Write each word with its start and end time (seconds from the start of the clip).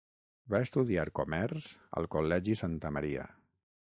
Va 0.53 0.61
estudiar 0.67 1.03
comerç 1.19 1.69
al 2.01 2.09
Col·legi 2.17 2.57
Santa 2.63 2.93
Maria. 2.99 3.29